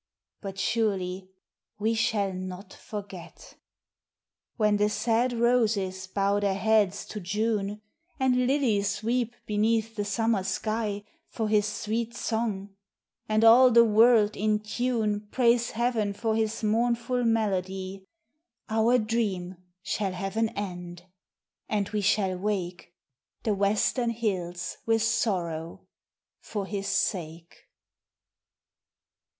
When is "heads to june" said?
6.55-7.83